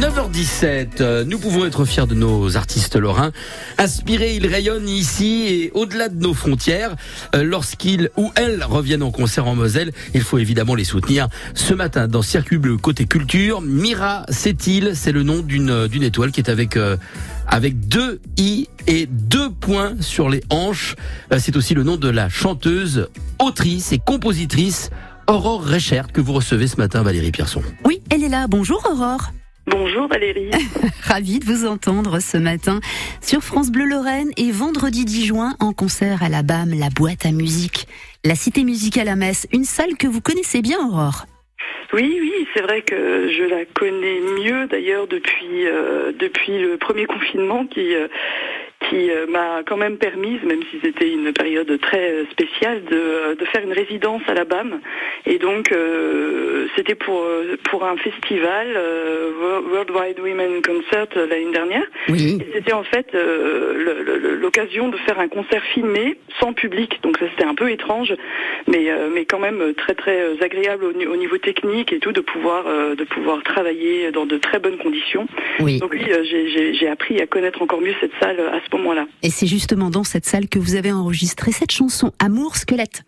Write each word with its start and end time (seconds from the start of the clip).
9h17, 0.00 1.02
euh, 1.02 1.24
nous 1.26 1.38
pouvons 1.38 1.66
être 1.66 1.84
fiers 1.84 2.06
de 2.06 2.14
nos 2.14 2.56
artistes 2.56 2.96
lorrains. 2.96 3.32
Inspirés, 3.76 4.34
ils 4.34 4.46
rayonnent 4.46 4.88
ici 4.88 5.44
et 5.46 5.70
au-delà 5.74 6.08
de 6.08 6.18
nos 6.18 6.32
frontières. 6.32 6.96
Euh, 7.34 7.42
lorsqu'ils 7.42 8.08
ou 8.16 8.30
elles 8.34 8.64
reviennent 8.64 9.02
en 9.02 9.10
concert 9.10 9.46
en 9.46 9.54
Moselle, 9.54 9.92
il 10.14 10.22
faut 10.22 10.38
évidemment 10.38 10.74
les 10.74 10.84
soutenir. 10.84 11.28
Ce 11.52 11.74
matin, 11.74 12.08
dans 12.08 12.22
Circuit 12.22 12.56
Bleu 12.56 12.78
côté 12.78 13.04
culture, 13.04 13.60
Mira 13.60 14.24
Setil, 14.30 14.92
c'est 14.94 15.12
le 15.12 15.22
nom 15.22 15.40
d'une 15.40 15.86
d'une 15.86 16.02
étoile 16.02 16.32
qui 16.32 16.40
est 16.40 16.48
avec 16.48 16.78
euh, 16.78 16.96
avec 17.46 17.86
deux 17.86 18.22
i 18.38 18.68
et 18.86 19.04
deux 19.04 19.50
points 19.50 19.96
sur 20.00 20.30
les 20.30 20.42
hanches. 20.48 20.96
C'est 21.38 21.56
aussi 21.56 21.74
le 21.74 21.82
nom 21.82 21.98
de 21.98 22.08
la 22.08 22.30
chanteuse, 22.30 23.10
autrice 23.38 23.92
et 23.92 23.98
compositrice 23.98 24.88
Aurore 25.26 25.62
Reichert 25.62 26.10
que 26.10 26.22
vous 26.22 26.32
recevez 26.32 26.68
ce 26.68 26.78
matin, 26.78 27.02
Valérie 27.02 27.32
Pierson. 27.32 27.62
Oui, 27.84 28.00
elle 28.08 28.24
est 28.24 28.30
là. 28.30 28.46
Bonjour 28.48 28.82
Aurore. 28.90 29.30
Bonjour 29.70 30.08
Valérie. 30.08 30.50
Ravie 31.04 31.38
de 31.38 31.44
vous 31.44 31.64
entendre 31.64 32.18
ce 32.18 32.36
matin 32.36 32.80
sur 33.20 33.40
France 33.42 33.70
Bleu 33.70 33.84
Lorraine 33.84 34.30
et 34.36 34.50
vendredi 34.50 35.04
10 35.04 35.26
juin 35.26 35.54
en 35.60 35.72
concert 35.72 36.24
à 36.24 36.28
la 36.28 36.42
BAM, 36.42 36.70
la 36.76 36.88
boîte 36.88 37.24
à 37.24 37.30
musique, 37.30 37.86
la 38.24 38.34
cité 38.34 38.64
musicale 38.64 39.06
à 39.08 39.14
Metz, 39.14 39.46
une 39.52 39.64
salle 39.64 39.96
que 39.96 40.08
vous 40.08 40.20
connaissez 40.20 40.60
bien 40.60 40.78
Aurore. 40.80 41.26
Oui, 41.92 42.18
oui, 42.20 42.32
c'est 42.52 42.62
vrai 42.62 42.82
que 42.82 43.30
je 43.32 43.44
la 43.44 43.64
connais 43.64 44.20
mieux 44.42 44.66
d'ailleurs 44.66 45.06
depuis 45.06 45.66
euh, 45.66 46.12
depuis 46.18 46.58
le 46.58 46.76
premier 46.76 47.06
confinement 47.06 47.64
qui 47.66 47.94
euh, 47.94 48.08
qui 48.90 49.10
euh, 49.10 49.26
m'a 49.28 49.62
quand 49.64 49.76
même 49.76 49.96
permise, 49.96 50.42
même 50.42 50.62
si 50.70 50.78
c'était 50.82 51.08
une 51.08 51.32
période 51.32 51.78
très 51.80 52.10
euh, 52.12 52.24
spéciale, 52.32 52.82
de, 52.84 52.96
euh, 52.96 53.34
de, 53.36 53.44
faire 53.46 53.62
une 53.62 53.72
résidence 53.72 54.22
à 54.26 54.34
la 54.34 54.44
BAM. 54.44 54.80
Et 55.26 55.38
donc, 55.38 55.70
euh, 55.70 56.66
c'était 56.76 56.96
pour, 56.96 57.24
pour 57.70 57.84
un 57.84 57.96
festival, 57.96 58.68
euh, 58.74 59.30
Worldwide 59.70 60.18
Women 60.18 60.60
Concert, 60.62 61.06
l'année 61.14 61.52
dernière. 61.52 61.84
Oui. 62.08 62.38
C'était 62.52 62.72
en 62.72 62.82
fait 62.82 63.06
euh, 63.14 64.38
l'occasion 64.40 64.88
de 64.88 64.96
faire 64.98 65.20
un 65.20 65.28
concert 65.28 65.62
filmé, 65.72 66.18
sans 66.40 66.52
public. 66.52 66.98
Donc 67.02 67.18
ça, 67.18 67.26
c'était 67.30 67.48
un 67.48 67.54
peu 67.54 67.70
étrange, 67.70 68.12
mais, 68.66 68.90
mais 69.14 69.24
quand 69.24 69.38
même 69.38 69.74
très 69.74 69.94
très 69.94 70.42
agréable 70.42 70.84
au, 70.84 70.90
au, 70.90 71.16
niveau 71.16 71.38
technique 71.38 71.92
et 71.92 72.00
tout, 72.00 72.12
de 72.12 72.20
pouvoir, 72.20 72.64
de 72.64 73.04
pouvoir 73.04 73.42
travailler 73.42 74.10
dans 74.10 74.26
de 74.26 74.36
très 74.38 74.58
bonnes 74.58 74.78
conditions. 74.78 75.26
Oui. 75.60 75.78
Donc 75.78 75.92
oui, 75.92 76.04
j'ai 76.72 76.88
appris 76.88 77.20
à 77.20 77.26
connaître 77.26 77.62
encore 77.62 77.80
mieux 77.80 77.94
cette 78.00 78.12
salle 78.20 78.40
à 78.40 78.60
ce 78.64 78.70
Et 79.22 79.30
c'est 79.30 79.46
justement 79.46 79.90
dans 79.90 80.04
cette 80.04 80.26
salle 80.26 80.48
que 80.48 80.58
vous 80.58 80.74
avez 80.74 80.92
enregistré 80.92 81.52
cette 81.52 81.72
chanson 81.72 82.12
Amour 82.18 82.56
squelette. 82.56 83.02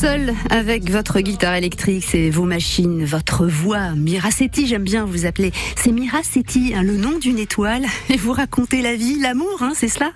Seul 0.00 0.32
avec 0.50 0.88
votre 0.90 1.18
guitare 1.18 1.56
électrique, 1.56 2.04
c'est 2.04 2.30
vos 2.30 2.44
machines, 2.44 3.04
votre 3.04 3.46
voix. 3.46 3.96
Miracetti, 3.96 4.68
j'aime 4.68 4.84
bien 4.84 5.04
vous 5.04 5.26
appeler. 5.26 5.50
C'est 5.74 5.90
Miracetti, 5.90 6.72
hein, 6.72 6.84
le 6.84 6.96
nom 6.96 7.18
d'une 7.18 7.38
étoile. 7.38 7.82
Et 8.08 8.16
vous 8.16 8.30
racontez 8.30 8.80
la 8.80 8.94
vie, 8.94 9.18
l'amour, 9.18 9.58
hein, 9.60 9.72
c'est 9.74 9.88
cela? 9.88 10.12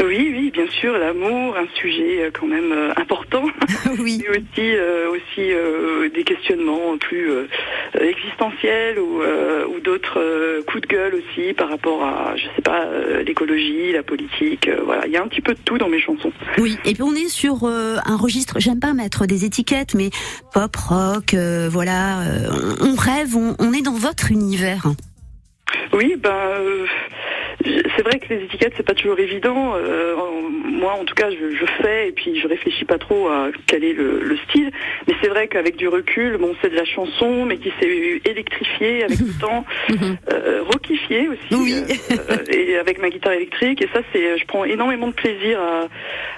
Oui, 0.00 0.32
oui, 0.32 0.50
bien 0.50 0.66
sûr, 0.80 0.98
l'amour, 0.98 1.56
un 1.56 1.68
sujet 1.80 2.24
euh, 2.24 2.30
quand 2.32 2.48
même 2.48 2.72
euh, 2.72 2.92
important. 2.96 3.44
Oui. 4.08 4.22
Et 4.24 4.30
aussi, 4.30 4.76
euh, 4.76 5.10
aussi 5.10 5.52
euh, 5.52 6.08
des 6.08 6.24
questionnements 6.24 6.96
plus 6.98 7.30
euh, 7.30 7.46
existentiels 8.00 8.98
ou, 8.98 9.20
ou 9.22 9.80
d'autres 9.80 10.62
coups 10.66 10.82
de 10.82 10.86
gueule 10.86 11.14
aussi 11.14 11.52
par 11.52 11.68
rapport 11.68 12.02
à, 12.04 12.34
je 12.36 12.44
sais 12.56 12.62
pas, 12.62 12.86
l'écologie, 13.24 13.92
la 13.92 14.02
politique. 14.02 14.68
voilà, 14.84 15.06
il 15.06 15.12
y 15.12 15.16
a 15.16 15.22
un 15.22 15.28
petit 15.28 15.40
peu 15.40 15.54
de 15.54 15.60
tout 15.64 15.78
dans 15.78 15.88
mes 15.88 16.00
chansons. 16.00 16.32
Oui, 16.58 16.76
et 16.84 16.94
puis 16.94 17.02
on 17.02 17.14
est 17.14 17.28
sur 17.28 17.64
un 17.64 18.16
registre. 18.16 18.58
J'aime 18.58 18.80
pas 18.80 18.92
mettre 18.94 19.26
des 19.26 19.44
étiquettes, 19.44 19.94
mais 19.94 20.10
pop, 20.52 20.74
rock, 20.76 21.34
voilà. 21.70 22.20
on 22.80 22.94
rêve, 22.94 23.36
on, 23.36 23.56
on, 23.58 23.72
est 23.72 23.82
dans 23.82 23.94
votre 23.94 24.30
univers. 24.30 24.86
Oui, 25.92 26.16
ben 26.18 26.86
c'est 27.96 28.02
vrai 28.02 28.18
que 28.18 28.32
les 28.32 28.44
étiquettes 28.44 28.74
c'est 28.76 28.86
pas 28.86 28.94
toujours 28.94 29.18
évident. 29.18 29.74
Euh, 29.76 30.14
moi, 30.64 30.92
en 30.92 31.04
tout 31.04 31.14
cas, 31.14 31.30
je, 31.30 31.56
je, 31.56 31.64
fais 31.82 32.08
et 32.08 32.12
puis 32.12 32.38
je 32.38 32.46
réfléchis 32.46 32.84
pas 32.84 32.98
trop 32.98 33.28
à 33.28 33.48
quel 33.66 33.84
est 33.84 33.92
le, 33.92 34.20
le 34.20 34.36
style. 34.48 34.70
Mais 35.06 35.14
c'est 35.20 35.28
vrai 35.28 35.48
qu'avec 35.48 35.76
du 35.76 35.88
recul, 35.88 36.36
bon, 36.36 36.54
c'est 36.62 36.70
de 36.70 36.76
la 36.76 36.84
chanson, 36.84 37.44
mais 37.44 37.56
qui 37.56 37.72
s'est 37.80 38.20
électrifiée 38.24 39.04
avec 39.04 39.18
le 39.18 39.38
temps, 39.40 39.64
mhm. 39.88 40.16
euh, 40.32 40.62
rockifiée 40.62 41.28
aussi, 41.28 41.54
oui. 41.54 41.74
euh, 42.30 42.36
et 42.48 42.76
avec 42.76 43.00
ma 43.00 43.10
guitare 43.10 43.32
électrique. 43.32 43.82
Et 43.82 43.88
ça, 43.92 44.00
c'est, 44.12 44.38
je 44.38 44.46
prends 44.46 44.64
énormément 44.64 45.08
de 45.08 45.12
plaisir 45.12 45.60
à, 45.60 45.88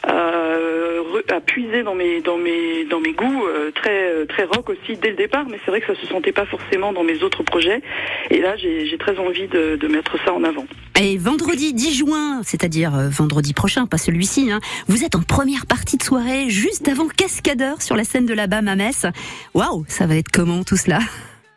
à, 0.03 1.35
à, 1.35 1.41
puiser 1.41 1.83
dans 1.83 1.95
mes 1.95 2.21
dans 2.21 2.39
mes 2.39 2.85
dans 2.85 3.01
mes 3.01 3.13
goûts 3.13 3.47
euh, 3.47 3.71
très 3.73 4.27
très 4.27 4.45
rock 4.45 4.71
aussi 4.71 4.97
dès 4.97 5.11
le 5.11 5.17
départ. 5.17 5.47
Mais 5.51 5.59
c'est 5.65 5.71
vrai 5.71 5.81
que 5.81 5.95
ça 5.95 6.01
se 6.01 6.07
sentait 6.07 6.33
pas 6.33 6.47
forcément 6.47 6.93
dans 6.93 7.05
mes 7.05 7.23
autres 7.23 7.43
projets. 7.43 7.83
Et 8.31 8.41
là, 8.41 8.57
j'ai 8.57 8.97
très 8.99 9.19
envie 9.19 9.49
de, 9.49 9.77
de 9.77 9.89
mettre 9.89 10.17
ça 10.25 10.33
en 10.33 10.45
avant. 10.45 10.67
Et 11.01 11.17
vendredi 11.17 11.73
10 11.73 11.95
juin, 11.95 12.41
c'est-à-dire 12.43 12.95
euh, 12.95 13.09
vendredi 13.09 13.55
prochain, 13.55 13.87
pas 13.87 13.99
celui-ci, 13.99 14.51
hein, 14.51 14.61
vous 14.87 15.05
êtes 15.05 15.15
en 15.15 15.23
première 15.23 15.67
partie 15.67 15.97
de 15.97 16.03
soirée, 16.03 16.51
juste 16.51 16.89
avant 16.89 17.09
Cascadeur 17.09 17.81
sur 17.81 17.97
la 17.97 18.05
scène 18.05 18.27
de 18.27 18.35
la 18.35 18.47
BAM 18.47 18.69
à 18.69 18.77
Metz. 18.77 19.07
Waouh, 19.55 19.85
ça 19.89 20.07
va 20.07 20.17
être 20.17 20.31
comment 20.31 20.63
tout 20.63 20.77
cela? 20.77 20.99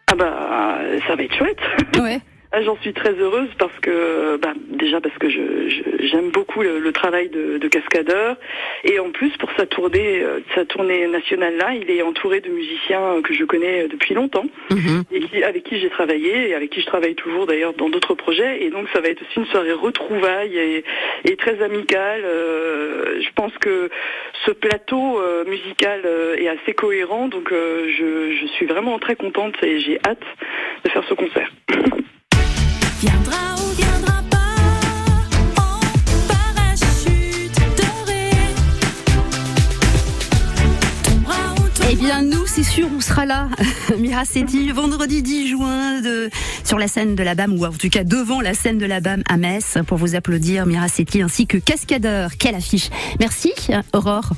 Ah 0.08 0.16
bah, 0.16 0.80
ça 1.08 1.16
va 1.16 1.24
être 1.24 1.36
chouette. 1.36 1.59
Ouais. 2.00 2.22
Ah, 2.56 2.62
j'en 2.62 2.78
suis 2.81 2.94
très 2.94 3.14
heureuse 3.14 3.50
parce 3.58 3.74
que, 3.81 4.38
bah, 4.38 4.53
déjà 4.69 5.02
parce 5.02 5.18
que 5.18 5.28
je, 5.28 5.41
j'aime 6.02 6.30
beaucoup 6.30 6.62
le, 6.62 6.78
le, 6.78 6.91
travail 6.91 7.28
de, 7.30 7.58
de, 7.58 7.68
cascadeur 7.68 8.38
et 8.84 9.00
en 9.00 9.09
plus 9.09 9.36
pour 9.38 9.50
sa 9.58 9.66
tournée, 9.66 10.22
euh, 10.22 10.40
sa 10.53 10.64
tournée 10.64 11.08
nationale 11.08 11.58
là, 11.58 11.74
il 11.74 11.90
est 11.90 12.03
entouré 12.03 12.41
de 12.41 12.50
musiciens 12.50 13.24
que 13.24 13.34
je 13.34 13.44
connais 13.44 13.88
depuis 13.88 14.14
longtemps 14.14 14.46
mm-hmm. 14.69 15.03
et 15.12 15.22
qui, 15.22 15.44
avec 15.44 15.64
qui 15.64 15.80
j'ai 15.80 15.90
travaillé 15.90 16.50
et 16.50 16.53
avec 16.53 16.69
qui 16.69 16.81
je 16.81 16.86
travaille 16.86 17.16
toujours 17.16 17.47
d'ailleurs 17.47 17.74
dans 17.74 17.90
d'autres 17.90 18.14
projets 18.14 18.64
et 18.64 18.70
donc 18.70 18.88
ça 18.94 19.02
va 19.02 19.08
être 19.08 19.24
aussi 19.24 19.40
une 19.40 19.47
soirée 19.47 19.74
retrouvaille 19.74 20.56
et, 20.56 20.84
et 21.25 21.35
très 21.35 21.59
amicale. 21.64 22.22
Euh, 22.24 23.20
je 23.20 23.30
pense 23.34 23.58
que 23.58 23.90
ce 24.46 24.52
plateau 24.52 25.20
euh, 25.20 25.44
musical 25.46 26.02
euh, 26.06 26.35
est 26.35 26.50
assez 26.50 26.75
cohérent 26.75 27.30
donc 27.30 27.50
je, 27.52 28.38
je 28.40 28.47
suis 28.53 28.68
vraiment 28.68 29.00
très 29.00 29.16
contente 29.16 29.56
et 29.64 29.80
j'ai 29.80 29.97
hâte 30.06 30.22
de 30.85 30.90
faire 30.91 31.03
ce 31.09 31.16
concert. 31.16 31.52
sûr, 42.73 42.88
on 42.95 43.01
sera 43.01 43.28
là. 43.28 43.50
Miracetti, 44.00 44.72
vendredi 44.72 45.22
10 45.22 45.47
juin, 45.47 46.01
de, 46.01 46.29
sur 46.63 46.79
la 46.79 46.88
scène 46.88 47.13
de 47.13 47.22
la 47.22 47.35
BAM, 47.35 47.53
ou 47.53 47.66
en 47.66 47.72
tout 47.72 47.89
cas 47.89 48.03
devant 48.03 48.41
la 48.41 48.56
scène 48.56 48.79
de 48.79 48.85
la 48.88 49.00
BAM 49.00 49.22
à 49.29 49.38
Metz, 49.38 49.78
pour 49.85 50.00
vous 50.00 50.16
applaudir, 50.16 50.66
Miracetti, 50.66 51.22
ainsi 51.22 51.46
que 51.46 51.58
Cascadeur. 51.58 52.31
Quelle 52.40 52.55
affiche. 52.55 52.90
Merci, 53.20 53.53
Aurore. 53.93 54.31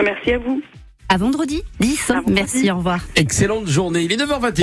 Merci 0.00 0.32
à 0.32 0.38
vous. 0.38 0.62
À 1.08 1.16
vendredi 1.16 1.62
10. 1.80 2.10
À 2.10 2.14
vendredi. 2.14 2.32
Merci, 2.32 2.70
au 2.70 2.76
revoir. 2.76 3.00
Excellente 3.16 3.66
journée. 3.66 4.02
Il 4.02 4.12
est 4.12 4.16
9h21. 4.16 4.54